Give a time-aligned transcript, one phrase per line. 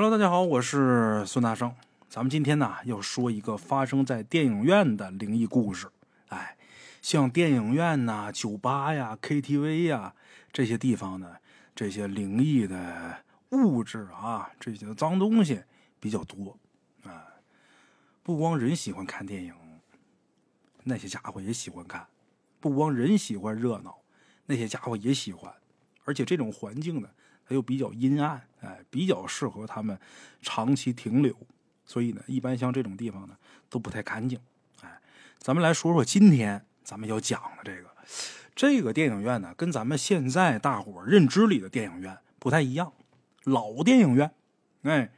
[0.00, 1.74] Hello，大家好，我是孙大圣。
[2.08, 5.88] 咱们今天呢要说一个发生在电影院的灵异故事。
[6.28, 6.56] 哎，
[7.02, 10.14] 像电影院呐、酒吧呀、KTV 呀
[10.52, 11.34] 这些地方呢，
[11.74, 15.64] 这些灵异的物质啊，这些脏东西
[15.98, 16.56] 比较多。
[17.02, 17.26] 啊，
[18.22, 19.52] 不光人喜欢看电影，
[20.84, 22.04] 那些家伙也喜欢看；
[22.60, 23.98] 不光人喜欢热闹，
[24.46, 25.52] 那些家伙也喜欢。
[26.04, 27.08] 而且这种环境呢，
[27.48, 29.98] 它又比较阴暗，哎，比较适合他们
[30.42, 31.34] 长期停留。
[31.86, 33.34] 所以呢，一般像这种地方呢，
[33.70, 34.38] 都不太干净。
[34.82, 35.00] 哎，
[35.38, 37.88] 咱们来说说今天咱们要讲的这个
[38.54, 42.92] 这个电影院呢，跟咱们现在大伙认知里的电影院不太一样。
[43.44, 44.30] 老电影院，
[44.82, 45.10] 哎，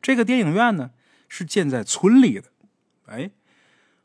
[0.00, 0.92] 这个电影院呢
[1.28, 2.50] 是建在村里的。
[3.06, 3.30] 哎，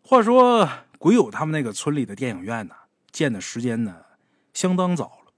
[0.01, 0.67] 话说
[0.97, 2.75] 鬼友他们那个村里的电影院呢，
[3.11, 4.03] 建的时间呢
[4.53, 5.31] 相当早了。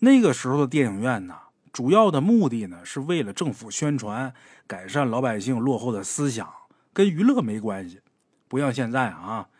[0.00, 1.38] 那个时候的电影院呢，
[1.76, 4.32] 主要的目的呢是为了政府宣传、
[4.66, 6.50] 改善老百姓落后的思想，
[6.94, 8.00] 跟娱乐没关系。
[8.48, 9.50] 不像现在啊，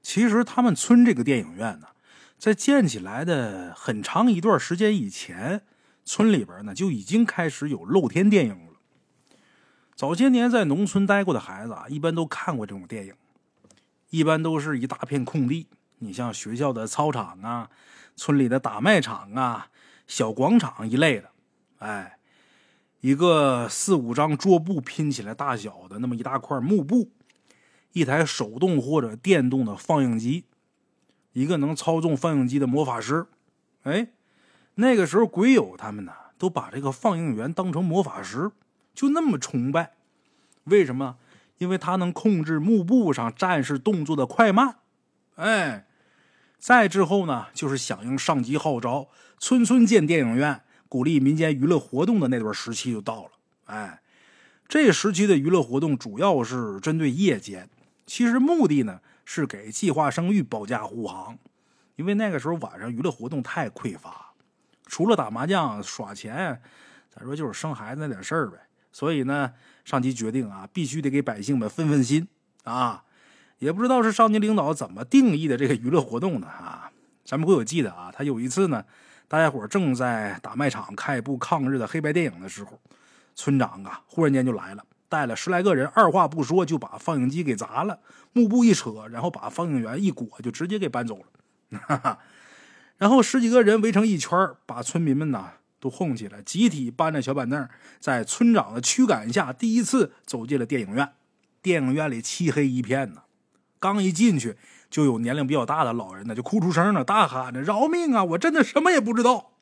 [0.00, 1.88] 其实他们村这个电影院呢，
[2.38, 5.60] 在建起来的很长一段时间以前，
[6.06, 8.72] 村里边呢就已经开始有露天电影了。
[9.94, 13.12] 早些年在农村待过的孩子啊，一般都看过这种电影，
[14.08, 15.66] 一般都是一大片空地，
[15.98, 17.68] 你像学校的操场啊。
[18.16, 19.68] 村里的打麦场啊，
[20.06, 21.31] 小广场一类的，
[21.82, 22.16] 哎，
[23.00, 27.10] 一个四五张桌布拼起来大小的那么一大块幕布，
[27.92, 30.44] 一台手动或者电动的放映机，
[31.32, 33.26] 一个能操纵放映机的魔法师，
[33.82, 34.06] 哎，
[34.76, 38.52] 那个时候鬼友他们呢都把这个放映员当成魔法师，
[38.94, 39.94] 就那么崇拜。
[40.64, 41.16] 为什么？
[41.58, 44.76] 因为他能控制幕布上战士动作的快慢，
[45.34, 45.86] 哎。
[46.58, 53.30] 再之后呢，就是响应上级号召，村村建电影院，鼓励民间娱乐活动的那段时期就到了。
[53.64, 54.02] 哎，
[54.68, 57.66] 这时期的娱乐活动主要是针对夜间，
[58.04, 61.38] 其实目的呢是给计划生育保驾护航。
[61.96, 64.34] 因为那个时候晚上娱乐活动太匮乏，
[64.84, 66.60] 除了打麻将耍钱，
[67.08, 68.58] 咱说就是生孩子那点事儿呗。
[68.92, 69.50] 所以呢，
[69.86, 72.28] 上级决定啊，必须得给百姓们分分心
[72.64, 73.02] 啊。
[73.60, 76.92] 也不知道是上级领导怎么定义的这个娱乐活动的啊？
[77.24, 78.12] 咱们会有记得啊？
[78.14, 78.84] 他有一次呢，
[79.32, 82.78] 大家伙正在打麦场看一部抗日的黑白电影的时候，
[83.34, 87.98] 村长啊忽然间就来了，带了十来个人，二话不说就把放映机给砸了，
[88.34, 91.80] 幕布一扯，然后把放映员一裹，就直接给搬走了。
[91.80, 92.18] 哈哈，
[92.98, 97.66] 然后十几个人围成一圈，把村民们呢都哄起来，集体搬着小板凳，
[97.98, 101.08] 在村长的驱赶下，第一次走进了电影院。
[101.62, 103.22] 电影院里漆黑一片呢。
[103.80, 104.58] 刚一进去，
[104.92, 108.22] 就有年龄比较大的老人呢，就哭出声了，大喊着：“饶命啊！
[108.22, 109.52] 我真的什么也不知道。”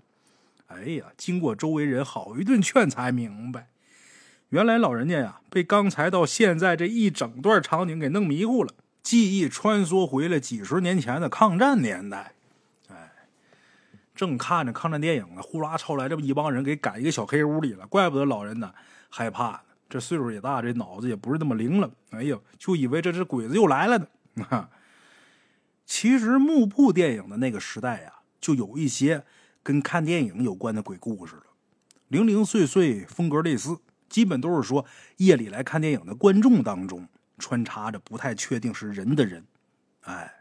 [0.67, 3.69] 哎呀，经过周围人好一顿劝才明白，
[4.49, 8.75] 原来老人家呀，被刚才到现在这一整段场景给弄迷糊了，
[9.05, 12.33] 记忆穿梭回了几十年前的抗战年代。
[12.89, 13.13] 哎，
[14.17, 17.87] 正看着抗战电影呢，呼啦超来这么一帮人，给赶一个小黑屋里了。
[17.87, 18.73] 怪不得老人呢
[19.09, 19.63] 害怕。
[19.89, 21.89] 这岁数也大，这脑子也不是那么灵了。
[22.11, 23.97] 哎呀，就以为这只鬼子又来了
[24.35, 24.69] 呢。
[25.91, 29.25] 其实幕布电影的那个时代呀，就有一些
[29.61, 31.43] 跟看电影有关的鬼故事了，
[32.07, 33.77] 零零碎碎，风格类似，
[34.09, 34.87] 基本都是说
[35.17, 37.09] 夜里来看电影的观众当中
[37.39, 39.45] 穿插着不太确定是人的人。
[40.03, 40.33] 哎，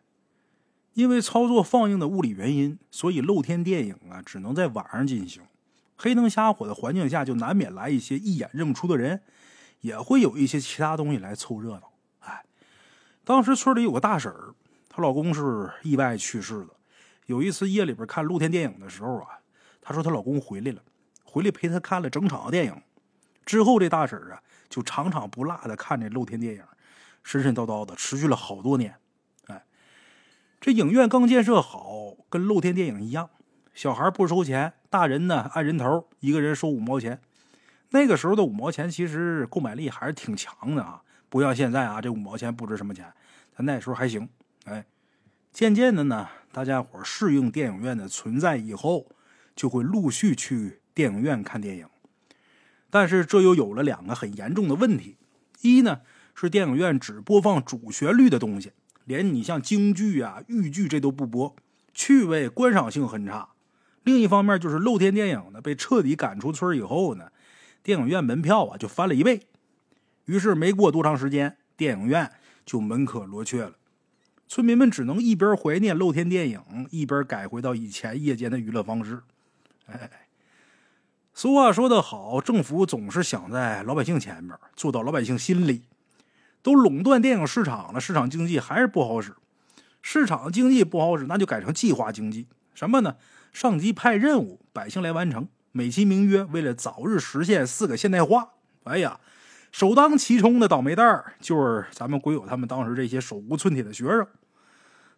[0.94, 5.42] 因为操作放映的物理原因，所以露天电影啊只能在晚上进行。
[5.98, 9.24] 黑灯瞎火的环境下，就难免来一些一眼认不出的人，
[9.82, 11.92] 也会有一些其他东西来凑热闹。
[12.20, 12.46] 哎，
[13.24, 14.54] 当时村里有个大婶儿，
[15.00, 16.72] 她老公是意外去世的。
[17.28, 19.40] 有一次夜里边看露天电影的时候啊，
[19.82, 20.82] 她说她老公回来了，
[21.24, 22.76] 回来陪她看了整场电影。
[23.46, 26.64] 之后这大婶啊，就场场不落的看这露天电影，
[27.24, 28.94] 神神叨叨的，持续了好多年。
[29.48, 29.64] 哎，
[30.60, 33.30] 这影院刚建设好，跟露天电影一样。
[33.74, 37.22] 小孩不收钱，大人呢按人头，一个人收五毛钱。
[37.92, 43.10] 那个时候的五毛钱其实购买力还是挺强的啊，不像现在啊，这五毛钱不值什么钱。
[43.56, 44.28] 但那时候还行。
[44.66, 44.86] 哎，
[45.52, 49.08] 渐渐的呢，大家伙适应电影院的存在以后，
[49.56, 51.88] 就会陆续去电影院看电影。
[52.90, 55.18] 但是这又有了两个很严重的问题：
[55.62, 56.02] 一呢
[56.36, 58.72] 是电影院只播放主旋律的东西，
[59.06, 61.56] 连你像京剧啊、豫剧这都不播，
[61.94, 63.50] 趣味观赏性很差。
[64.04, 67.32] 另一方面，就是露天电影呢被彻底赶出村以后呢，
[67.84, 69.48] 电影院门票啊就翻了一倍。
[70.26, 72.32] 于是没过多长时间，电影院
[72.66, 73.74] 就门可罗雀了。
[74.50, 76.60] 村民们只能一边怀念露天电影，
[76.90, 79.22] 一边改回到以前夜间的娱乐方式。
[79.86, 80.28] 哎，
[81.36, 85.84] 俗话说得好，政府总是想在老百姓前面，做到老百姓心里。
[86.64, 89.36] 都垄断电影市场了，市场经济还是不好使。
[90.02, 92.48] 市场经济不好使，那就改成计划经济。
[92.74, 93.18] 什么呢？
[93.54, 98.54] 上级派任务，百姓来完成，美其名曰为了早日实现四个现代化。
[98.86, 99.20] 哎呀，
[99.72, 104.28] 首当其冲的倒霉蛋儿就是咱们鬼友他们当时这些手无寸铁的学生。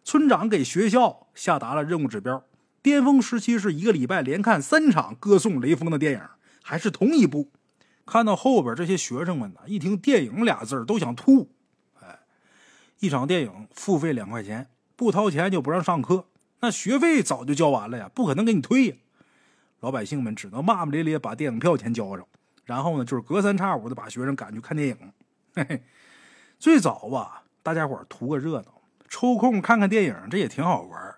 [0.04, 2.44] 村长给学校下达了任务指标，
[2.82, 6.20] 巅峰时期是一个礼拜连看三场歌颂雷锋的电影，
[6.62, 7.50] 还是同一部。
[8.04, 11.52] 看到后边这些学生们呢，一听“电影”俩字都想吐。
[12.00, 12.18] 哎，
[12.98, 14.66] 一场电影付费两块钱，
[14.96, 16.26] 不掏钱就不让上课，
[16.60, 18.96] 那学费早就交完了呀，不可能给你退呀。
[19.78, 22.26] 老百姓们只能骂骂咧咧把电影票钱交上，
[22.64, 25.12] 然后呢，就是隔三差五的把学生赶去看电影。
[25.54, 25.82] 嘿嘿，
[26.58, 28.80] 最早吧，大家伙图个热闹。
[29.08, 31.14] 抽空看看电影，这也挺好玩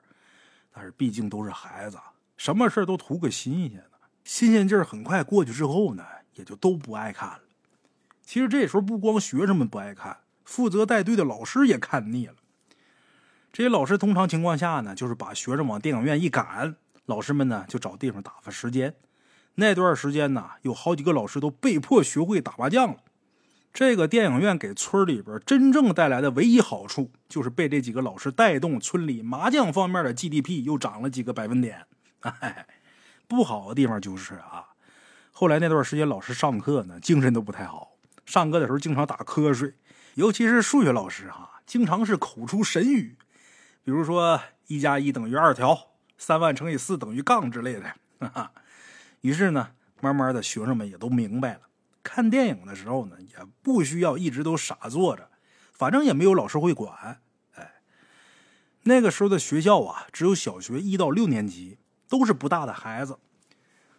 [0.73, 1.97] 但是毕竟都是孩子，
[2.37, 3.91] 什么事都图个新鲜的。
[4.25, 6.05] 新鲜劲儿很快过去之后呢，
[6.35, 7.41] 也就都不爱看了。
[8.23, 12.35] 其实这时候不光学生们不爱看，负责带队的老师也看腻了。
[13.53, 16.75] 这些老师通常情况下呢，就是把学生往电影院一赶，
[17.07, 18.93] 老师们呢就找地方打发时间。
[19.57, 22.97] 那段时间呢，有好几个老师都被迫学会打麻将了。
[23.73, 31.85] 这个电影院给村里边真正带来的唯一好处，就是被这几个老师带动，村里麻将方面的 GDP 又涨了几个百分点。
[32.21, 32.67] 哎，
[33.27, 34.67] 不好的地方就是啊，
[35.33, 39.75] 后来那段时间老师上课呢，精神都不太好，上课的时候经常打瞌睡，
[40.15, 43.17] 尤其是数学老师哈，经常是口出神语，
[43.83, 47.83] 比如说一加一等于二条，三万乘以四等于杠之类的。
[48.21, 48.53] 哈哈
[49.25, 49.71] 于是呢，
[50.03, 51.61] 慢慢的学生们也都明白了。
[52.03, 55.31] 看电影的时候呢，也不需要一直都傻坐着，
[55.73, 57.23] 反正也没有老师会管。
[57.55, 57.73] 哎，
[58.83, 63.19] 那个时候的学校啊，只有小学一到六年级，都是不大的孩子。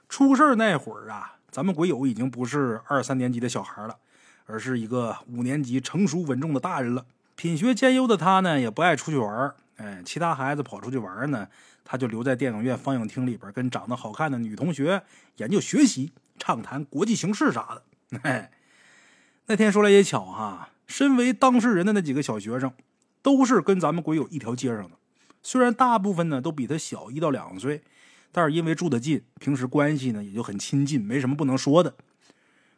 [0.07, 3.97] 出事那会儿啊，咱们鬼友已经不是二三年级的小孩了，
[4.45, 7.03] 而是一个五年级成熟稳重的大人了。
[7.35, 11.47] 品学兼优的他呢，也不爱出去玩哎，其他孩子跑出去玩呢，
[11.85, 15.03] 他就留在电影院放映厅里边，跟长得好看的女同学
[15.37, 18.19] 研究学习，畅谈国际形势啥的。
[18.23, 18.51] 哎，
[19.45, 22.73] 那天说来也巧哈，身为当事人的那几个小学生，
[23.21, 24.97] 都是跟咱们鬼友一条街上的。
[25.43, 27.83] 虽然大部分呢都比他小一到两岁，
[28.31, 31.93] 但是因为住得近，平时关系呢也就很亲近，没什么不能说的。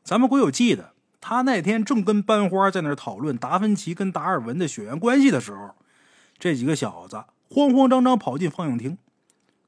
[0.04, 5.76] 咱们鬼友记得，他那天正跟班花在那讨论达芬奇跟达尔文的血缘关系的时候，
[6.38, 8.98] 这几个小子慌慌张张跑进放映厅，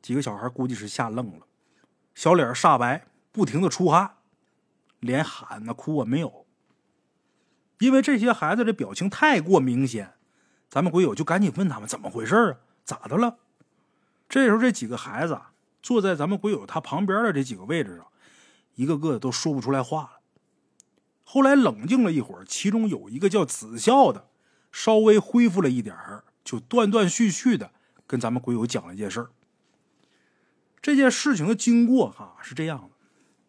[0.01, 1.47] 几个小孩估计是吓愣了，
[2.13, 4.15] 小脸煞白，不停的出汗。
[4.99, 6.45] 连喊呢哭啊没有，
[7.79, 10.15] 因为这些孩子的表情太过明显，
[10.69, 12.57] 咱们鬼友就赶紧问他们怎么回事啊？
[12.83, 13.37] 咋的了？
[14.27, 18.07] 这时候这几个孩子啊坐在咱们鬼友他旁边的这几个位置上，
[18.75, 20.11] 一个个的都说不出来话了。
[21.23, 24.27] 后来冷静了一会儿，其中有一个叫子孝的，
[24.71, 27.69] 稍微恢复了一点儿，就断断续续的
[28.07, 29.29] 跟咱们鬼友讲了一件事儿。
[30.81, 32.89] 这件事情的经过哈是这样的。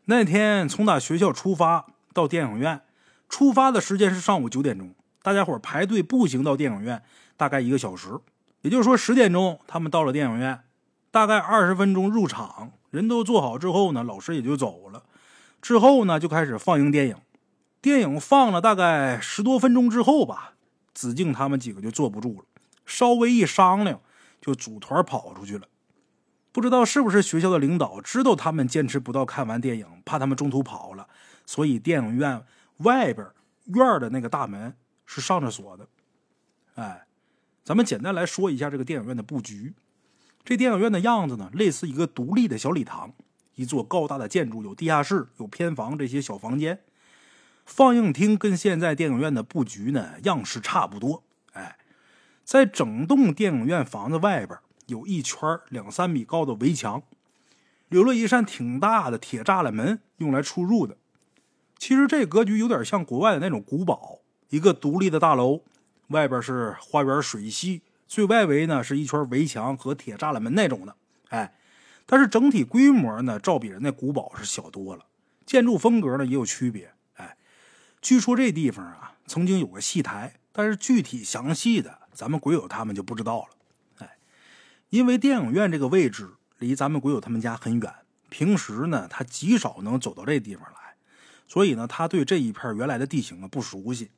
[0.04, 2.82] 那天从打学校出发到电影院，
[3.26, 7.02] 出发的时间是上午九点钟，大家伙排队步行到电影院，
[7.38, 8.10] 大概一个小时。
[8.60, 10.60] 也就是说，十点钟他们到了电影院，
[11.10, 15.04] 大概二十分钟入场，人都坐好之后呢，老师也就走了。
[15.62, 17.16] 之后呢，就开始放映电影。
[17.80, 20.52] 电影放了大概十多分钟之后吧，
[20.92, 22.44] 子敬他们几个就坐不住了，
[23.00, 23.98] 稍微一商量，
[24.42, 25.66] 就组团跑出去了。
[26.52, 31.08] 不知道是不是学校的领导知道他们坚持不到看完电影，怕他们中途跑了，
[31.46, 32.44] 所以电影院
[32.78, 33.26] 外边
[33.64, 34.76] 院的那个大门
[35.06, 35.88] 是上着锁的。
[36.74, 37.06] 哎，
[37.64, 39.72] 咱们简单来说一下这个电影院的布局。
[40.44, 43.14] 这电影院的样子呢，类似一个独立的小礼堂，
[43.54, 46.80] 一座高大的建筑，有地下室、有偏房这些小房间。
[47.64, 51.22] 放映厅跟现在电影院的布局呢样式差不多。
[52.50, 54.58] 在整栋电影院房子外边。
[54.86, 55.38] 有一圈
[55.68, 57.00] 两三米高的围墙，
[57.88, 60.96] 留了一扇挺大的铁栅栏门，用来出入的。
[61.78, 65.62] 其实这格局有点像国外的那种古堡，一个独立的大楼，
[66.08, 70.96] 外边是花园水系，最外围呢是一圈围墙和铁栅栏门那种的。
[71.28, 71.54] 哎，
[72.04, 75.04] 但是整体规模呢，照比人那古堡是小多了，
[75.46, 76.90] 建筑风格呢也有区别。
[77.14, 77.36] 哎，
[78.02, 83.48] 据说这地方啊曾经有个戏台，但是具体详细的，咱们鬼友他们就不知道了。
[83.98, 84.16] 哎
[84.88, 87.94] 因为电影院这个位置离咱们鬼友他们家很远，
[88.28, 90.94] 平时呢他极少能走到这地方来，
[91.46, 94.10] 所以呢他对这一片原来的地形啊不熟悉。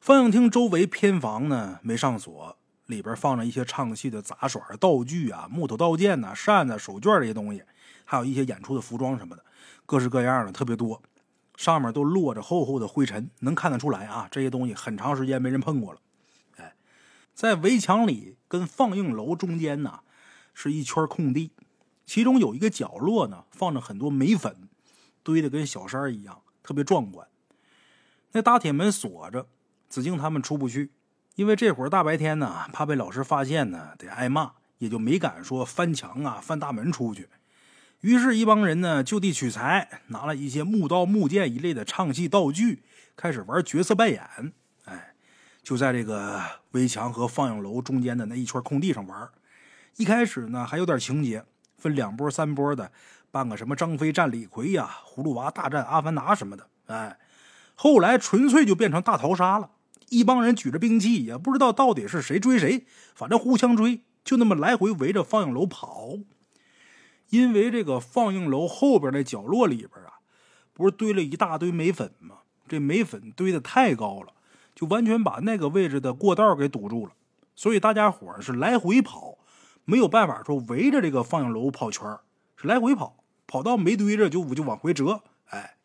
[0.00, 2.56] 放映厅周围偏房呢没上锁，
[2.86, 7.62] 里边放着一些唱戏的杂耍道具啊、木头刀剑呐、扇子、手绢这些东西，
[8.04, 9.44] 还有一些演出的服装什么的，
[9.86, 11.02] 各式各样的特别多，
[11.56, 16.00] 上面都落着厚厚的灰尘，能看得出来啊，这些东西很长时间没人碰过了。
[17.34, 20.00] 在围墙里跟放映楼中间呢，
[20.54, 21.52] 是一圈空地，
[22.04, 24.68] 其中有一个角落呢，放着很多煤粉，
[25.22, 27.26] 堆得跟小山一样，特别壮观。
[28.32, 29.46] 那大铁门锁着，
[29.88, 30.90] 子敬他们出不去，
[31.34, 37.28] 因为这会儿大白天呢，怕被老师发现呢，得挨骂，也就没敢说翻墙啊、翻大门出去。
[38.00, 42.82] 于是，一帮人呢就地取材，拿了一些木刀、木剑一类的唱戏道具，
[43.14, 44.52] 开始玩角色扮演。
[45.62, 46.40] 就在这个
[46.72, 49.28] 围墙和放映楼中间的那一圈空地上玩。
[49.96, 51.44] 一开始呢，还有点情节，
[51.78, 52.90] 分两波、三波的，
[53.30, 56.68] 扮个什么张飞战李逵呀、葫芦娃大战阿凡达什么的。
[56.86, 57.18] 哎。
[57.74, 59.70] 后来纯粹就变成大逃杀了，
[60.10, 66.10] 一帮人举着兵器，也不知道到底是谁追谁，反正互相追，就那么来回围着放映楼跑。
[67.30, 70.20] 因为这个放映楼后边那角落里边啊，
[70.74, 72.40] 不是堆了一大堆煤粉吗？
[72.68, 74.34] 这煤粉堆的太高了，
[74.74, 77.12] 就完全把那个位置的过道给堵住了，
[77.54, 79.38] 所以大家伙是来回跑，
[79.84, 82.18] 没有办法说围着这个放映楼跑圈
[82.56, 85.76] 是来回跑，跑到煤堆这就我就往回折，哎。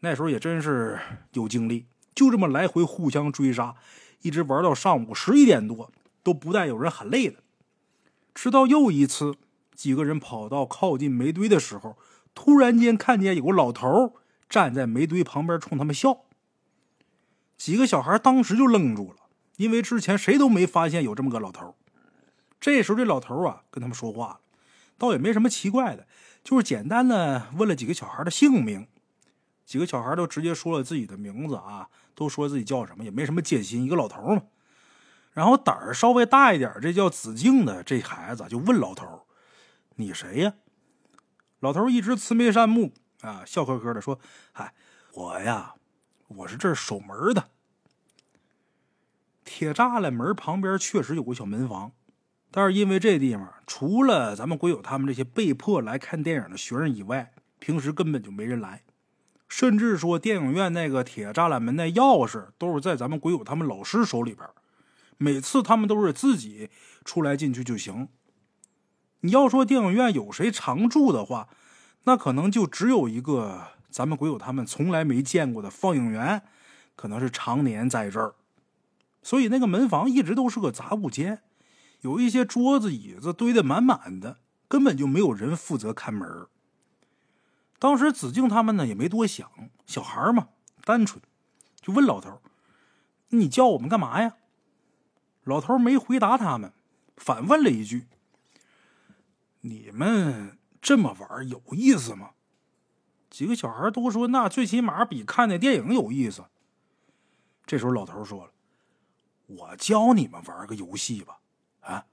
[0.00, 0.98] 那时候也真是
[1.34, 3.76] 有精力，就这么来回互相追杀，
[4.22, 5.92] 一直玩到上午十一点多，
[6.24, 7.36] 都不带有人喊累的。
[8.34, 9.36] 直到又一次，
[9.76, 11.96] 几个人跑到靠近煤堆的时候，
[12.34, 14.14] 突然间看见有个老头
[14.48, 16.24] 站在煤堆旁边冲他们笑。
[17.62, 19.18] 几个小孩当时就愣住了，
[19.56, 21.76] 因为之前谁都没发现有这么个老头。
[22.60, 24.40] 这时候这老头啊跟他们说话了，
[24.98, 26.08] 倒也没什么奇怪的，
[26.42, 28.88] 就是简单的问了几个小孩的姓名。
[29.64, 33.84] 几个小孩都直接说了自己的名字啊，都说自己叫什么，也没什么戒心。
[33.84, 34.42] 一个老头嘛，
[35.32, 39.28] 然后胆儿稍微大一点，这叫子敬的这孩子就问老头
[39.94, 40.54] ：“你谁呀？”
[41.62, 44.18] 老头一直慈眉善目啊，笑呵呵的说
[44.50, 44.74] ：“嗨，
[45.14, 45.74] 我呀，
[46.26, 47.50] 我是这儿守门的。
[49.62, 51.92] 铁栅栏门旁边确实有个小门房，
[52.50, 58.82] 但是因为这地方除了咱们鬼友他们这些被迫来看电影的学生以外，平时根本就没人来。”
[59.48, 64.44] 甚至说，电影院那个铁栅栏门那钥匙都是在咱们鬼友他们老师手里边，
[65.16, 66.68] 每次他们都是自己
[67.04, 68.08] 出来进去就行。
[69.20, 71.46] 你要说电影院有谁常住的话，
[72.02, 76.42] 那可能就只有一个咱们鬼友他们从来没见过的放映员，
[76.96, 78.34] 可能是常年在这儿。
[79.22, 81.42] 所以那个门房一直都是个杂物间，
[82.00, 84.38] 有一些桌子椅子堆得满满的，
[84.68, 86.46] 根本就没有人负责看门。
[87.78, 89.50] 当时子敬他们呢也没多想，
[89.86, 90.48] 小孩嘛
[90.84, 91.22] 单纯，
[91.80, 92.40] 就问老头
[93.30, 94.36] ：“你叫我们干嘛呀？”
[95.44, 96.72] 老头没回答他们，
[97.16, 98.06] 反问了一句
[99.62, 102.30] ：“你们这么玩有意思吗？”
[103.28, 106.44] 几个小孩都说：“那最起码比看那电影有意思。”
[107.66, 108.52] 这时候老头说了
[109.56, 111.38] ：“我教你们玩个游戏吧。”
[111.80, 112.06] 啊！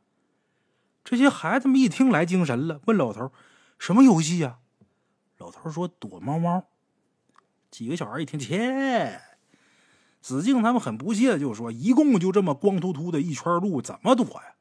[1.03, 3.31] 这些孩子们一听来精神了，问老头
[3.79, 4.59] ：“什么游戏呀？”
[5.37, 6.67] 老头说：“躲猫猫。”
[7.71, 9.21] 几个小孩一听，切！
[10.21, 14.55] 子敬他们很不屑，就说：“一共就这么光秃秃的一圈路，怎么躲呀？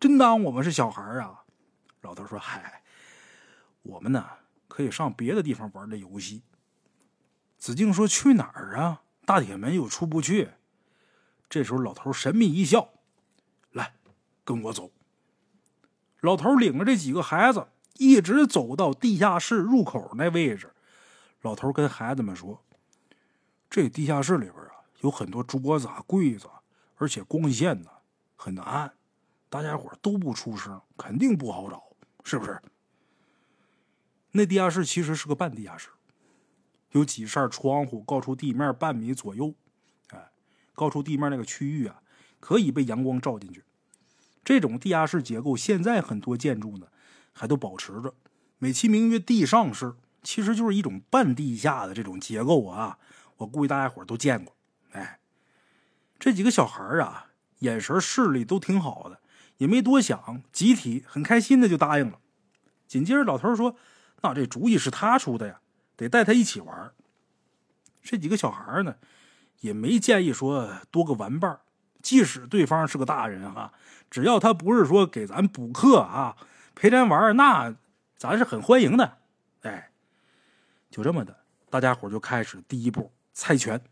[0.00, 1.44] 真当我们是小孩啊？”
[2.00, 2.82] 老头说：“嗨，
[3.82, 4.24] 我们呢
[4.66, 6.42] 可以上别的地方玩这游戏。”
[7.58, 9.02] 子敬说：“去哪儿啊？
[9.24, 10.50] 大铁门又出不去。”
[11.48, 12.92] 这时候，老头神秘一笑
[13.72, 13.94] ：“来，
[14.44, 14.90] 跟我走。”
[16.20, 17.66] 老头领着这几个孩子。
[17.96, 20.68] 一直走到地下室入口那位置，
[21.42, 22.60] 老头跟孩子们说
[23.70, 26.48] ：“这地下室里边啊，有很多桌子啊、柜子，
[26.96, 27.90] 而且光线呢
[28.34, 28.92] 很暗，
[29.48, 31.84] 大家伙都不出声，肯定不好找，
[32.24, 32.60] 是不是？”
[34.32, 35.88] 那地下室其实是个半地下室，
[36.90, 39.54] 有几扇窗户高出地面半米左右，
[40.74, 42.02] 高出地面那个区域啊，
[42.40, 43.62] 可以被阳光照进去。
[44.44, 46.86] 这种地下室结构，现在很多建筑呢。
[47.36, 48.14] 还都保持着，
[48.58, 52.96] 美其名曰地上室，其实就是一种半地下的这种结构啊。
[53.38, 54.54] 我估计大家伙都见过。
[54.92, 55.18] 哎，
[56.16, 57.26] 这几个小孩啊，
[57.58, 59.18] 眼神视力都挺好的，
[59.56, 62.20] 也没多想，集体很开心的就答应了。
[62.86, 63.74] 紧接着老头说
[64.22, 65.60] ：“那这主意是他出的呀，
[65.96, 66.92] 得带他一起玩。”
[68.00, 68.94] 这几个小孩呢，
[69.64, 71.58] 也没建议说多个玩伴
[72.02, 73.72] 即使对方是个大人啊，
[74.10, 76.36] 只要他不是说给咱补课啊。
[76.74, 77.74] 陪咱玩那
[78.18, 79.16] 咱是很欢迎的。
[79.62, 79.90] 哎，
[80.90, 81.38] 就这么的，
[81.70, 83.82] 大家伙就开始第一步猜拳。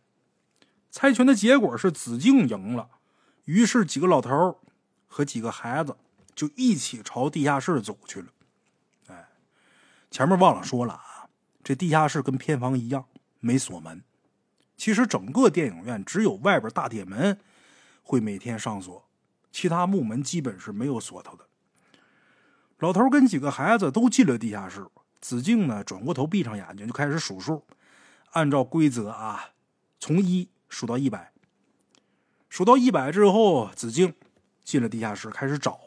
[0.91, 2.91] 猜拳的结果是子敬赢了，
[3.47, 4.61] 于是几个老头
[5.07, 5.97] 和几个孩子
[6.35, 8.26] 就一起朝地下室走去了。
[9.07, 9.29] 哎，
[10.11, 11.31] 前面忘了说了啊，
[11.64, 13.07] 这地下室跟偏房一样
[13.41, 14.02] 没锁门。
[14.83, 17.39] 其实整个电影院只有外边大铁门
[18.03, 19.09] 会每天上锁，
[19.53, 21.47] 其他木门基本是没有锁头的。
[22.81, 24.85] 老头跟几个孩子都进了地下室，
[25.21, 27.65] 子敬呢转过头闭上眼睛就开始数数，
[28.33, 29.51] 按照规则啊，
[30.01, 31.33] 从一数到一百。
[32.49, 34.12] 数到一百之后，子敬
[34.65, 35.79] 进了地下室开始找。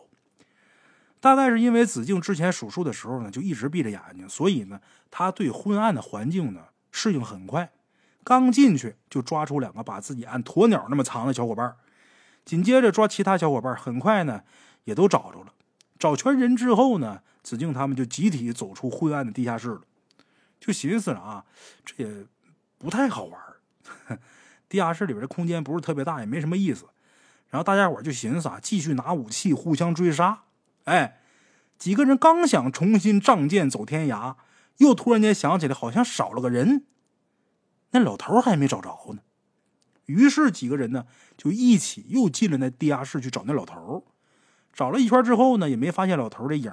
[1.19, 4.79] 大概是因为子敬之前数数的时候呢就一直闭着眼睛，所以呢
[5.11, 7.69] 他对昏暗的环境呢适应很快。
[8.25, 11.75] 刚进去就抓出两个把自己按鸵鸟那么长的小伙伴，
[12.43, 14.41] 紧接着抓其他小伙伴，很快呢
[14.83, 15.53] 也都找着了。
[15.99, 19.81] 找全人之后呢，子敬他们就集体走出昏暗的地下室了。
[20.59, 21.45] 就寻思着啊，
[21.85, 22.25] 这也
[22.79, 23.39] 不太好玩
[24.67, 26.87] 地下室里边的空间不是特别大，也没什么意思。
[27.51, 30.41] 然后大家伙就寻思啊，继续拿武器互相追杀。
[30.85, 31.19] 哎，
[31.77, 34.35] 几个人刚想重新仗剑走天涯，
[34.77, 36.85] 又突然间想起来，好像少了个人。
[37.91, 39.21] 那老头还没找着呢，
[40.05, 41.05] 于是几个人呢
[41.37, 44.05] 就一起又进了那地下室去找那老头。
[44.73, 46.71] 找了一圈之后呢，也没发现老头的影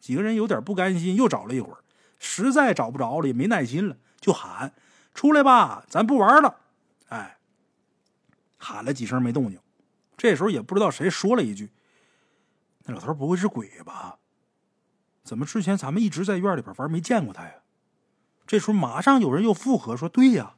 [0.00, 1.78] 几个人有点不甘心，又找了一会儿，
[2.18, 4.72] 实在找不着了，也没耐心了，就喊
[5.14, 6.56] ：“出来吧，咱不玩了。”
[7.08, 7.38] 哎，
[8.56, 9.60] 喊了几声没动静。
[10.16, 11.70] 这时候也不知道谁说了一句
[12.86, 14.18] ：“那老头不会是鬼吧？
[15.22, 17.52] 怎么之前咱们一直在院里边玩，没见过他呀？”
[18.46, 20.54] 这时候马上有人又附和说：“对呀。”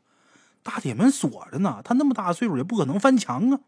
[0.60, 3.60] 大铁门锁着呢，他那么大岁数也不可能翻墙啊！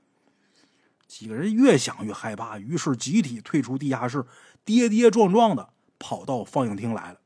[1.07, 4.27] 几个人越想越害怕，于是集体退出地下室，
[4.67, 7.21] 跌跌撞撞的跑到放映厅来了。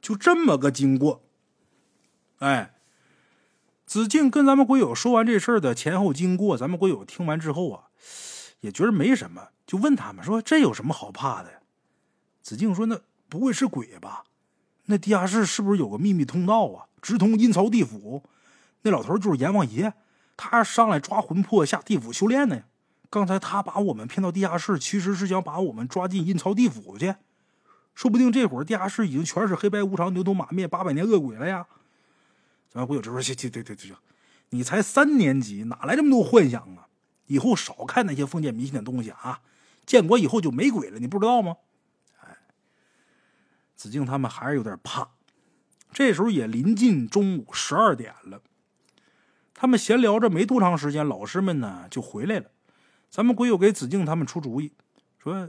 [0.00, 1.22] 就这么个经过。
[2.38, 2.76] 哎，
[3.84, 7.88] 子敬跟咱们鬼友说完这事儿的前后经过，咱们鬼友听完之后啊，
[8.60, 11.62] 也觉得没什么，就问他们说：“这有什么好怕的？”
[12.40, 14.24] 子敬说：“那不会是鬼吧？
[14.86, 18.22] 那地下室是不是有个秘密通道啊？”直通阴曹地府，
[18.82, 19.92] 那老头就是阎王爷，
[20.36, 22.64] 他上来抓魂魄下地府修炼的呀。
[23.10, 27.14] 刚才他把我们骗到地下室，其实是想把我们抓进阴曹地府去。
[27.94, 31.66] 说不定这会儿地下室已经全是黑白无常、牛头马面、八百年恶鬼了呀。
[32.72, 33.92] 咱们不有这说，行行对对对，
[34.50, 36.88] 你才三年级，哪来这么多幻想啊？
[37.26, 39.40] 以后少看那些封建迷信的东西啊！
[39.86, 41.56] 建国以后就没鬼了，你不知道吗？
[43.74, 45.08] 子敬他们还是有点怕。
[45.92, 48.42] 这时候也临近中午十二点了，
[49.54, 52.50] 他们闲聊着没多长时间，老师们呢就回来了。
[53.08, 54.72] 咱们鬼友给子敬他们出主意，
[55.18, 55.48] 说：“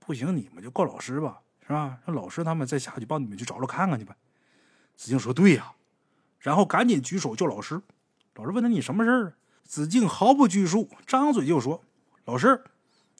[0.00, 1.98] 不行，你们就告老师吧，是吧？
[2.06, 4.16] 让老师他们再下去帮你们去找找看看去吧。”
[4.96, 5.72] 子敬说：“对呀。”
[6.40, 7.82] 然后赶紧举手叫老师。
[8.36, 9.34] 老师问他：“你什么事儿？”
[9.64, 11.84] 子敬毫不拘束，张嘴就说
[12.24, 12.64] ：“老师，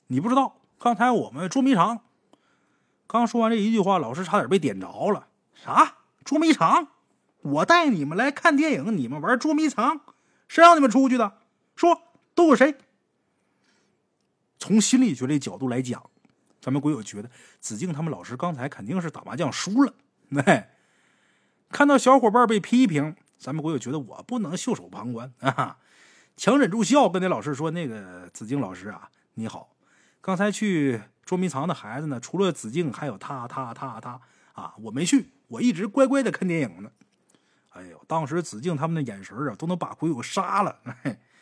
[0.07, 2.01] 你不知道，刚才我们捉迷藏。”
[3.11, 5.27] 刚说完这一句话，老师差点被点着了。
[5.55, 5.95] 啥？
[6.23, 6.89] 捉迷藏，
[7.41, 9.99] 我带你们来看电影，你们玩捉迷藏，
[10.47, 11.39] 谁让你们出去的？
[11.75, 12.03] 说
[12.35, 12.75] 都有谁？
[14.59, 16.07] 从心理学的角度来讲，
[16.61, 19.91] 咱们鬼友觉得子敬他们老师刚才肯定是打麻将输了。
[20.45, 20.69] 哎，
[21.69, 25.79] 看到小伙伴被批评，咱们鬼友觉得我不能袖手旁观啊，
[26.37, 29.69] 强忍住笑跟那老师说：“那个子敬老师啊，你好，
[30.21, 34.19] 刚才去捉迷藏的孩子呢，除了子敬，还有他他他他
[34.53, 36.91] 啊，我没去。”我一直乖乖的看电影呢，
[37.69, 40.77] 哎呦，当时子敬他们的眼神啊，都能把鬼友杀了。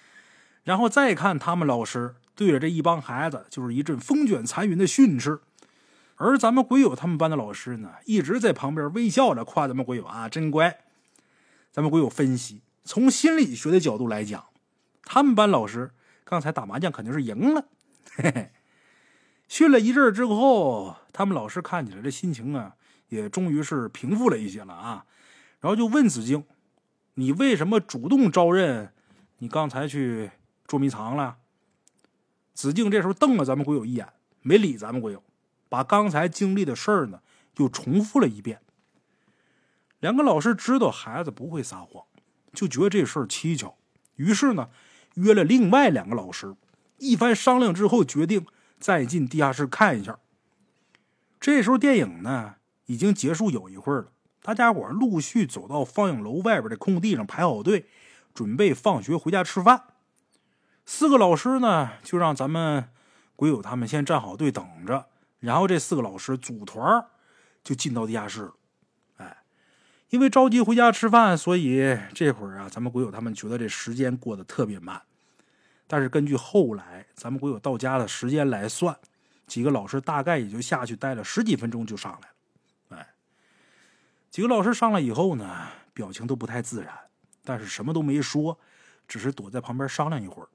[0.64, 5.42] 然后再看他们老师对着这一帮孩子，就是一阵风卷残云的训斥。
[6.16, 10.80] 而咱们鬼友他们班的老师呢，一直在旁边微笑着夸咱们鬼友啊，真乖。
[11.72, 14.46] 咱们鬼友分析，从心理学的角度来讲，
[15.04, 15.92] 他们班老师
[16.24, 17.66] 刚才打麻将肯定是赢了。
[18.16, 18.52] 嘿 嘿，
[19.48, 22.76] 训了一阵之后，他们老师看起来这心情啊。
[23.10, 25.06] 也终于是平复了一些了啊，
[25.62, 26.44] 然后就问子敬
[27.16, 28.92] ：“你为什么主动招认？
[29.38, 30.32] 你刚才去
[30.68, 31.38] 捉迷藏了？”
[32.54, 34.10] 子敬这时候瞪了咱们鬼友一眼，
[34.42, 35.24] 没理咱们鬼友，
[35.70, 37.22] 把刚才经历的事儿呢
[37.56, 38.60] 又重复了一遍。
[40.02, 42.04] 两个老师知道孩子不会撒谎，
[42.52, 43.78] 就觉得这事儿蹊跷，
[44.18, 44.70] 于是呢
[45.14, 46.54] 约了另外两个老师，
[46.98, 48.46] 一番商量之后，决定
[48.80, 50.20] 再进地下室看一下。
[51.40, 52.56] 这时候电影呢。
[52.90, 54.12] 已经结束有一会儿了，
[54.42, 57.86] 大家伙陆续走到放映楼外边的空地上排好队，
[58.34, 59.84] 准备放学回家吃饭。
[60.86, 62.88] 四个老师呢，就让咱们
[63.36, 65.08] 鬼友他们先站好队等着，
[65.40, 67.06] 然后这四个老师组团
[67.62, 68.54] 就进到地下室了。
[69.18, 69.40] 哎，
[70.08, 75.02] 因为着急回家吃饭，所以这会儿啊，咱们鬼友他们觉得这时间过得特别慢。
[75.88, 78.96] 但是根据后来咱们鬼友到家的时间来算，
[79.48, 82.98] 几个老师大概也就下去待了十几分钟就上来了。
[82.98, 83.08] 哎，
[84.30, 86.94] 几个老师上来以后呢，表情都不太自然，
[87.44, 88.60] 但是什么都没说，
[89.08, 90.50] 只是躲在旁边商量一会儿。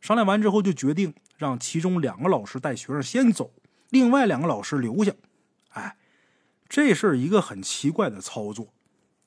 [0.00, 3.52] 商量完之后，就决定让其中两个老师带学生先走，
[3.90, 5.12] 另外两个老师留下。
[5.72, 5.98] 哎，
[6.68, 8.72] 这是一个很奇怪的操作。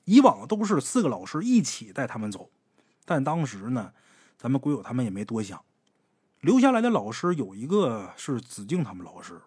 [0.04, 2.50] 以往都是四个老师一起带他们走，
[3.04, 3.92] 但当时呢，
[4.36, 5.62] 咱们鬼友他们也没多想。
[6.40, 9.40] 留下来的老师有一个是子敬他们老师，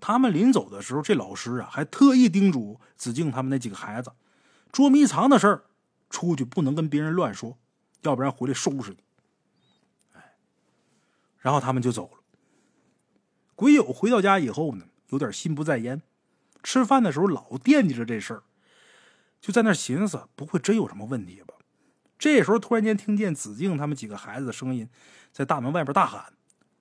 [0.00, 4.12] 他们临走的时候，这老师啊还特意叮嘱子敬他们那几个孩子，
[4.72, 5.64] 捉迷藏的事儿，
[6.08, 7.58] 出去不能跟别人乱说，
[8.00, 8.98] 要不然回来收拾你。
[10.14, 10.34] 哎，
[11.38, 12.18] 然后他们就走了。
[13.54, 16.00] 鬼友回到家以后呢，有点心不在焉，
[16.62, 18.42] 吃饭的时候老惦记着这事儿。
[19.40, 21.54] 就在那寻思，不会真有什么问题吧？
[22.22, 24.88] 这时候突然间听见子敬他们几个孩子的声音，
[25.32, 26.32] 在大门外边大喊：“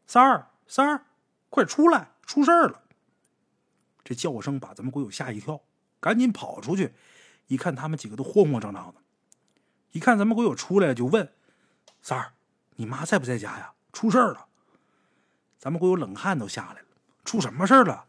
[0.06, 1.06] 三儿，三儿，
[1.50, 2.84] 快出来，出事儿了！”
[4.06, 5.64] 这叫声把咱们鬼友吓一跳，
[6.00, 6.94] 赶紧跑出去，
[7.48, 9.02] 一看他们几个都慌慌张张的。
[9.94, 11.34] 一看咱们鬼友出来，就问
[12.04, 12.34] ：“三儿，
[12.76, 13.74] 你妈在不在家呀？
[13.92, 14.46] 出事儿了！”
[15.58, 16.88] 咱们鬼友冷汗都下来了，
[17.26, 18.06] 出什么事儿了？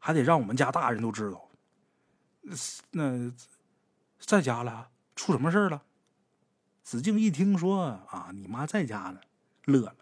[0.00, 1.48] 还得让我们家大人都知道。
[2.90, 3.32] 那。
[4.18, 5.84] 在家了，出什么事了？
[6.88, 9.20] 子敬一听说啊，你妈在家呢，
[9.66, 9.96] 乐了，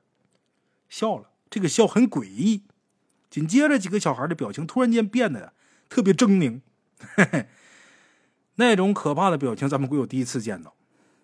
[0.89, 1.31] 笑了。
[1.51, 2.63] 这个笑很诡异。
[3.29, 5.53] 紧接着，几个小孩的表情突然间变得
[5.89, 6.61] 特别狰狞，
[7.01, 7.49] 嘿嘿，
[8.55, 10.75] 那种可怕的表情，咱们鬼友第一次见到。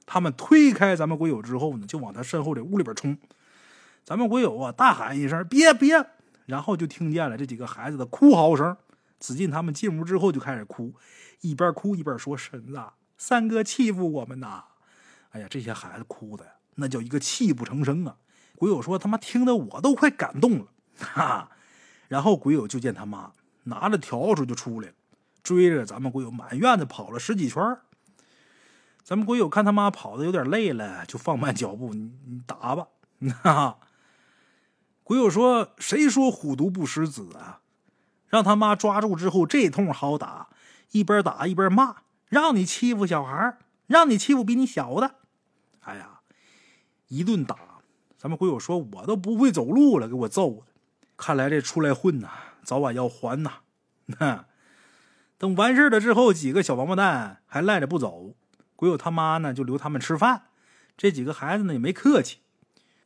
[0.04, 3.16] 他们推开咱们鬼友之后呢，就往他身后的屋里边冲。
[4.02, 6.04] 咱们鬼友啊，大喊一声：“别别！”
[6.46, 8.76] 然后就听见了这几个孩子的哭嚎声。
[9.20, 10.92] 子敬他们进屋之后就开始哭。
[11.42, 12.82] 一边哭一边说：“婶子，
[13.16, 14.64] 三哥欺负我们呐！
[15.32, 18.16] 哎呀，这些孩子哭的呀那叫一个泣不成声啊！
[18.56, 20.66] 鬼友说：“他妈听得我都快感动了。”
[20.98, 21.50] 哈，
[22.08, 23.32] 然后鬼友就见他妈
[23.64, 24.94] 拿着笤帚就出来了，
[25.42, 27.62] 追着咱们鬼友满院子跑了十几圈。
[29.02, 32.86] 咱们鬼友看他妈跑的有点累了，就放慢脚步：“你你打吧。”
[33.42, 33.78] 哈，
[35.02, 37.60] 鬼友说：“谁说虎毒不食子啊？
[38.28, 40.48] 让他妈抓住之后，这通好打。”
[40.92, 45.14] 一边打一边骂，让你欺负小孩让你欺负比你小的。
[45.82, 46.20] 哎呀，
[47.08, 47.56] 一顿打，
[48.16, 50.62] 咱们鬼友说，我都不会走路了，给我揍的。
[51.16, 52.28] 看来这出来混呐，
[52.64, 53.60] 早晚要还呐。
[55.38, 58.34] 等完事了之后，几个小王八蛋还赖着不走。
[58.76, 60.44] 鬼友他妈呢，就留他们吃饭。
[60.96, 62.38] 这几个孩子呢，也没客气，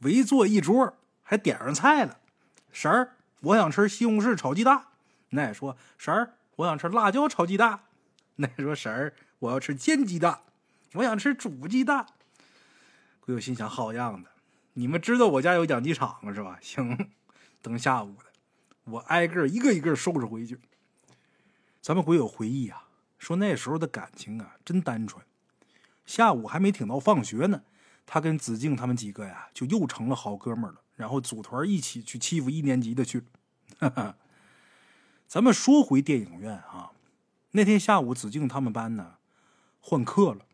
[0.01, 2.19] 围坐一桌，还点上菜了。
[2.73, 4.87] 婶儿，我想吃西红柿炒鸡蛋。
[5.31, 6.35] 那说婶儿。
[6.57, 7.81] 我想吃辣椒炒鸡蛋，
[8.37, 10.41] 那说婶儿，我要吃煎鸡蛋，
[10.95, 12.07] 我想吃煮鸡蛋。
[13.27, 14.31] 鬼友心想：好样的，
[14.75, 16.61] 你们知道我家有养鸡场是吧？
[16.63, 17.11] 行，
[17.61, 18.27] 等下午的，
[18.85, 20.61] 我挨个一个一个收拾回去。
[21.83, 22.87] 咱们鬼友回忆啊，
[23.19, 25.25] 说那时候的感情啊，真单纯。
[26.05, 27.63] 下午还没挺到放学呢，
[28.07, 33.25] 他跟子敬他们几个呀，就又成了好哥们了，然后组团一起去欺负一年级的去。
[33.81, 34.17] 哈哈。
[35.27, 36.93] 咱们说回电影院啊，
[37.51, 39.17] 那天下午子敬他们班呢
[39.81, 40.47] 换课了，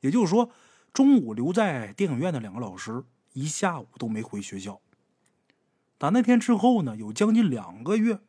[0.00, 0.50] 也就是说，
[0.96, 3.04] 中午留在电影院的两个老师
[3.34, 4.80] 一下午都没回学校。
[5.98, 8.20] 打那天之后呢，有将近两个月，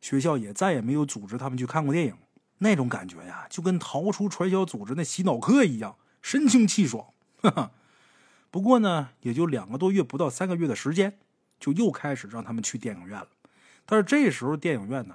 [0.00, 2.16] 学校也再也没有组织他们去看过电影。
[2.58, 7.06] 那种感觉呀，就跟逃出传销组织那洗脑课一样，神清气爽。
[7.42, 7.70] 哈哈。
[8.50, 11.16] 不过呢，也就两个多月，不到三个月的时间，
[11.60, 13.28] 就又开始让他们去电影院了。
[13.84, 15.14] 但是这时候电影院呢，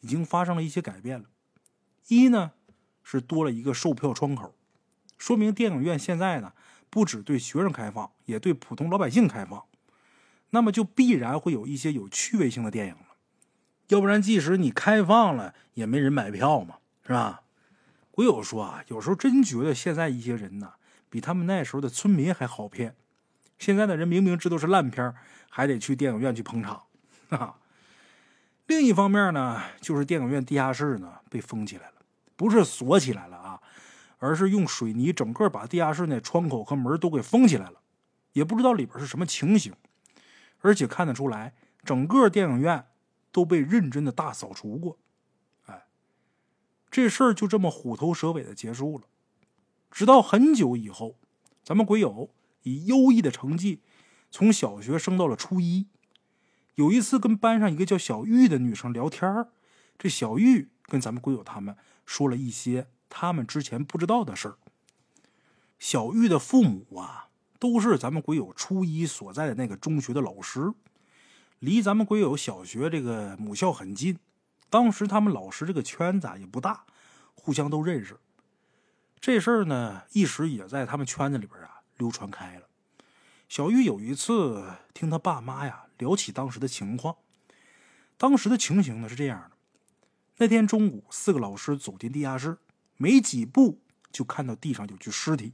[0.00, 1.26] 已经发生了一些改变了。
[2.08, 2.52] 一呢
[3.02, 4.54] 是多了一个售票窗口，
[5.18, 6.52] 说明电影院现在呢
[6.90, 9.62] 不只对学生开放，也对普通老百姓开放。
[10.50, 13.00] 那么就必然会有一些有趣味性的电影了。
[13.88, 17.42] 要不然即使你开放了，也没人买票嘛，是吧？
[18.10, 20.72] 鬼友说啊，有时候真觉得现在一些人呢，
[21.10, 22.96] 比他们那时候的村民还好骗。
[23.58, 25.14] 现在的人明明知道是烂片，
[25.50, 26.84] 还得去电影院去捧场，
[27.28, 27.58] 哈。
[28.66, 31.94] 另一方面呢，就是电影院地下室呢被封起来了，
[32.36, 33.36] 不是锁起来了，
[34.18, 37.80] 而是用水泥整个把地下室那窗口和门都给封起来了，
[38.32, 39.74] 也不知道里边是什么情形，
[40.60, 42.86] 而且看得出来，整个电影院
[43.30, 44.98] 都被认真的大扫除过，
[45.66, 45.86] 哎，
[46.90, 49.04] 这事儿就这么虎头蛇尾的结束了。
[49.90, 51.18] 直到很久以后，
[51.62, 52.30] 咱们鬼友
[52.62, 53.82] 以优异的成绩
[54.30, 55.86] 从小学升到了初一。
[56.74, 59.46] 有一次跟班上一个叫小玉的女生聊天
[59.96, 61.74] 这小玉跟咱们鬼友他们
[62.04, 64.56] 说了一些他们之前不知道的事儿。
[65.78, 70.72] 小玉的父母啊，都是咱们鬼友初一所在的那个中学的老师，
[71.58, 74.18] 离咱们鬼友小学这个母校很近。
[74.68, 76.84] 当时他们老师这个圈子啊也不大，
[77.34, 78.18] 互相都认识。
[79.20, 82.66] 这事儿呢，一时也在他们圈子里边啊流传开了。
[83.48, 87.16] 小玉有一次听他爸妈呀聊起当时的情况，
[88.16, 89.52] 当时的情形呢是这样的：
[90.38, 92.58] 那天中午，四个老师走进地下室，
[92.96, 93.80] 没几步
[94.10, 95.52] 就看到地上有具尸体。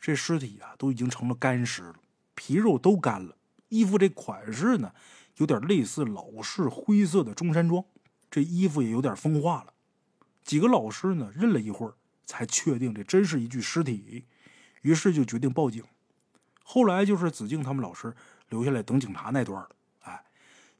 [0.00, 1.96] 这尸体啊都已经成了干尸了，
[2.34, 3.36] 皮肉都干了，
[3.68, 4.92] 衣服这款式呢
[5.36, 7.84] 有点类似老式灰色的中山装，
[8.30, 9.72] 这衣服也有点风化了。
[10.44, 14.24] 几个老师呢认了一会儿，才确定这真是一具尸体，
[14.82, 15.82] 于是就决定报警。
[16.62, 18.14] 后来就是子敬他们老师
[18.48, 19.70] 留下来等警察那段了。
[20.02, 20.24] 哎，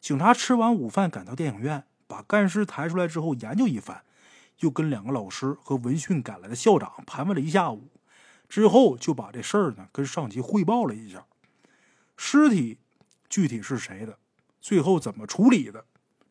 [0.01, 4.05] 警察吃完午饭赶到电影院，把干尸抬出来之后研究一番，
[4.61, 7.89] 又跟两个老师和闻讯赶来的校长盘问了一下午，
[8.49, 11.27] 之后就把这事儿呢跟上级汇报了一下。
[12.17, 12.79] 尸体
[13.29, 14.19] 具体是谁的，
[14.61, 15.85] 最后怎么处理的，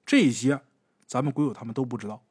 [0.06, 0.62] 这些
[1.06, 2.24] 咱们鬼友他们都不知道，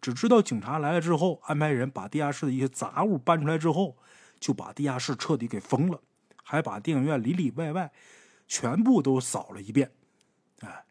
[0.00, 3.96] 只知道警察来了之后，安排人把地下室的一些杂物搬出来之后，
[4.40, 6.00] 就把地下室彻底给封了。
[6.44, 7.92] 还把电影院里里外外
[8.48, 9.92] 全部都扫了一遍，
[10.60, 10.84] 哎，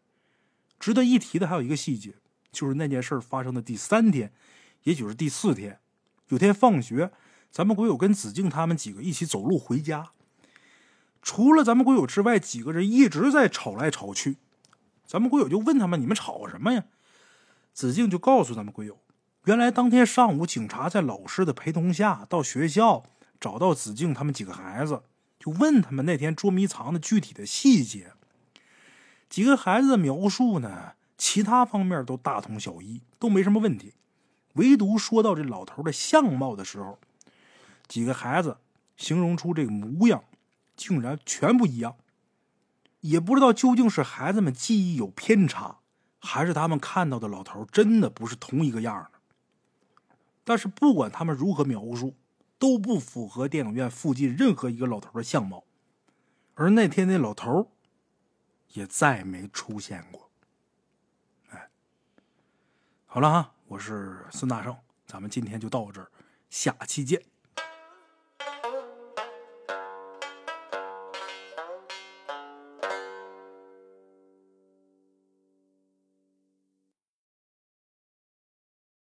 [0.80, 2.14] 值得一提的还有一个细节，
[2.50, 4.32] 就是那件事发生的第三天，
[4.84, 5.80] 也就是第四天，
[6.28, 7.10] 有天放学，
[7.50, 10.10] 咱们鬼友跟子敬他们几个一起走路回家，
[11.22, 14.36] 除了咱们鬼友之外，几个人一直在吵来吵去，
[15.06, 16.84] 咱们鬼友就问他们：“你们吵什么呀？”
[17.72, 18.98] 子敬就告诉咱们鬼友，
[19.44, 23.04] 原来当天上午，警察在老师的陪同下到学校
[23.40, 25.02] 找到子敬他们几个孩子。
[25.38, 28.12] 就问他们那天捉迷藏的具体的细节，
[29.28, 33.94] 几个孩子的描述呢，其他方面都大同小异，都没什么问题，
[34.54, 36.98] 唯独说到这老头的相貌的时候，
[37.86, 38.58] 几个孩子
[38.96, 40.24] 形容出这个模样，
[40.76, 41.96] 竟然全不一样。
[43.00, 45.78] 也不知道究竟是孩子们记忆有偏差，
[46.20, 49.18] 还是他们看到的老头真的不是同一个样的。
[50.44, 52.14] 但是不管他们如何描述。
[52.62, 55.64] 都不符合电影院附近任何一个老头的相貌，
[56.54, 57.72] 而那天那老头
[58.68, 60.30] 也再没出现过。
[61.50, 61.68] 哎，
[63.04, 66.10] 好了哈，我是孙大圣，咱们今天就到这儿，
[66.50, 67.31] 下期见。